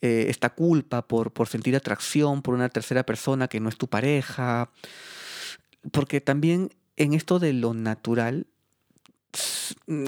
eh, 0.00 0.26
esta 0.28 0.50
culpa 0.50 1.06
por, 1.08 1.32
por 1.32 1.48
sentir 1.48 1.76
atracción 1.76 2.42
por 2.42 2.54
una 2.54 2.68
tercera 2.68 3.04
persona 3.04 3.48
que 3.48 3.60
no 3.60 3.68
es 3.68 3.76
tu 3.76 3.88
pareja, 3.88 4.70
porque 5.90 6.20
también 6.20 6.70
en 6.96 7.14
esto 7.14 7.38
de 7.38 7.52
lo 7.52 7.74
natural 7.74 8.46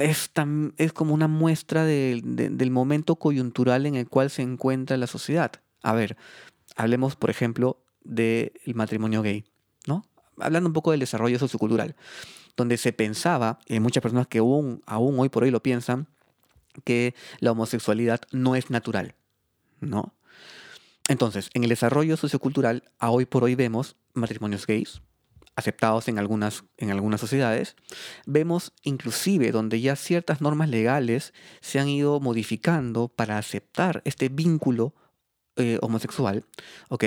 es, 0.00 0.30
es 0.76 0.92
como 0.92 1.14
una 1.14 1.28
muestra 1.28 1.84
del 1.84 2.70
momento 2.70 3.16
coyuntural 3.16 3.86
en 3.86 3.94
el 3.94 4.08
cual 4.08 4.30
se 4.30 4.42
encuentra 4.42 4.96
la 4.96 5.06
sociedad. 5.06 5.52
A 5.82 5.92
ver, 5.92 6.16
hablemos, 6.76 7.16
por 7.16 7.30
ejemplo, 7.30 7.82
del 8.02 8.52
matrimonio 8.74 9.22
gay, 9.22 9.44
¿no? 9.86 10.04
Hablando 10.38 10.68
un 10.68 10.74
poco 10.74 10.90
del 10.90 11.00
desarrollo 11.00 11.38
sociocultural, 11.38 11.96
donde 12.56 12.76
se 12.76 12.92
pensaba, 12.92 13.58
y 13.66 13.80
muchas 13.80 14.02
personas 14.02 14.26
que 14.26 14.38
aún, 14.38 14.82
aún 14.86 15.18
hoy 15.18 15.28
por 15.28 15.44
hoy 15.44 15.50
lo 15.50 15.62
piensan, 15.62 16.08
que 16.84 17.14
la 17.40 17.52
homosexualidad 17.52 18.20
no 18.32 18.56
es 18.56 18.68
natural, 18.70 19.14
¿no? 19.80 20.14
Entonces, 21.08 21.50
en 21.54 21.62
el 21.64 21.70
desarrollo 21.70 22.16
sociocultural, 22.16 22.82
a 22.98 23.10
hoy 23.10 23.26
por 23.26 23.44
hoy 23.44 23.54
vemos 23.54 23.96
matrimonios 24.12 24.66
gays, 24.66 25.02
aceptados 25.56 26.08
en 26.08 26.18
algunas, 26.18 26.64
en 26.76 26.90
algunas 26.90 27.20
sociedades, 27.20 27.76
vemos 28.26 28.72
inclusive 28.82 29.52
donde 29.52 29.80
ya 29.80 29.96
ciertas 29.96 30.40
normas 30.40 30.68
legales 30.68 31.32
se 31.60 31.78
han 31.78 31.88
ido 31.88 32.20
modificando 32.20 33.08
para 33.08 33.38
aceptar 33.38 34.02
este 34.04 34.28
vínculo 34.28 34.94
eh, 35.56 35.78
homosexual, 35.82 36.44
¿ok? 36.88 37.04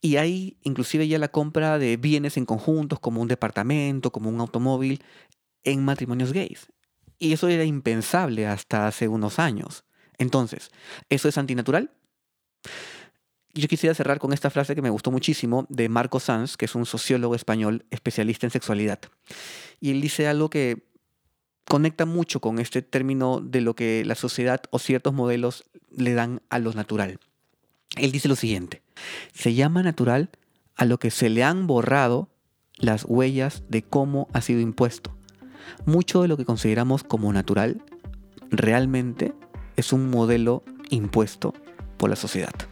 Y 0.00 0.16
hay 0.16 0.56
inclusive 0.62 1.08
ya 1.08 1.18
la 1.18 1.28
compra 1.28 1.78
de 1.78 1.96
bienes 1.96 2.36
en 2.36 2.46
conjuntos 2.46 3.00
como 3.00 3.20
un 3.20 3.26
departamento, 3.26 4.12
como 4.12 4.30
un 4.30 4.40
automóvil, 4.40 5.02
en 5.64 5.84
matrimonios 5.84 6.32
gays. 6.32 6.68
Y 7.18 7.32
eso 7.32 7.48
era 7.48 7.64
impensable 7.64 8.46
hasta 8.46 8.86
hace 8.86 9.08
unos 9.08 9.38
años. 9.38 9.84
Entonces, 10.18 10.70
¿eso 11.08 11.28
es 11.28 11.38
antinatural? 11.38 11.90
Yo 13.54 13.68
quisiera 13.68 13.94
cerrar 13.94 14.18
con 14.18 14.32
esta 14.32 14.48
frase 14.48 14.74
que 14.74 14.80
me 14.80 14.88
gustó 14.88 15.10
muchísimo 15.10 15.66
de 15.68 15.90
Marco 15.90 16.20
Sanz, 16.20 16.56
que 16.56 16.64
es 16.64 16.74
un 16.74 16.86
sociólogo 16.86 17.34
español 17.34 17.84
especialista 17.90 18.46
en 18.46 18.50
sexualidad. 18.50 18.98
Y 19.78 19.90
él 19.90 20.00
dice 20.00 20.26
algo 20.26 20.48
que 20.48 20.86
conecta 21.66 22.06
mucho 22.06 22.40
con 22.40 22.58
este 22.58 22.80
término 22.80 23.40
de 23.40 23.60
lo 23.60 23.74
que 23.74 24.04
la 24.06 24.14
sociedad 24.14 24.62
o 24.70 24.78
ciertos 24.78 25.12
modelos 25.12 25.64
le 25.90 26.14
dan 26.14 26.40
a 26.48 26.58
lo 26.58 26.72
natural. 26.72 27.18
Él 27.96 28.10
dice 28.10 28.28
lo 28.28 28.36
siguiente, 28.36 28.82
se 29.34 29.52
llama 29.52 29.82
natural 29.82 30.30
a 30.76 30.86
lo 30.86 30.98
que 30.98 31.10
se 31.10 31.28
le 31.28 31.44
han 31.44 31.66
borrado 31.66 32.30
las 32.76 33.04
huellas 33.06 33.64
de 33.68 33.82
cómo 33.82 34.28
ha 34.32 34.40
sido 34.40 34.60
impuesto. 34.60 35.14
Mucho 35.84 36.22
de 36.22 36.28
lo 36.28 36.38
que 36.38 36.46
consideramos 36.46 37.04
como 37.04 37.30
natural 37.34 37.82
realmente 38.50 39.34
es 39.76 39.92
un 39.92 40.08
modelo 40.08 40.62
impuesto 40.88 41.52
por 41.98 42.08
la 42.08 42.16
sociedad. 42.16 42.71